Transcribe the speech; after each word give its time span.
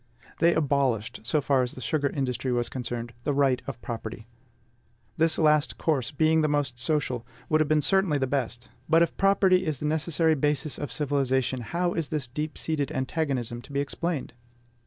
They 0.39 0.55
abolished, 0.55 1.19
so 1.25 1.41
far 1.41 1.61
as 1.61 1.73
the 1.73 1.79
sugar 1.79 2.09
industry 2.09 2.51
was 2.51 2.69
concerned, 2.69 3.13
the 3.23 3.35
right 3.35 3.61
of 3.67 3.79
property. 3.83 4.25
This 5.17 5.37
last 5.37 5.77
course, 5.77 6.09
being 6.09 6.41
the 6.41 6.47
most 6.47 6.79
social, 6.79 7.23
would 7.49 7.61
have 7.61 7.67
been 7.67 7.83
certainly 7.83 8.17
the 8.17 8.25
best; 8.25 8.71
but, 8.89 9.03
if 9.03 9.15
property 9.15 9.63
is 9.63 9.77
the 9.77 9.85
necessary 9.85 10.33
basis 10.33 10.79
of 10.79 10.91
civilization, 10.91 11.61
how 11.61 11.93
is 11.93 12.09
this 12.09 12.27
deep 12.27 12.57
seated 12.57 12.91
antagonism 12.91 13.61
to 13.61 13.71
be 13.71 13.79
explained? 13.79 14.33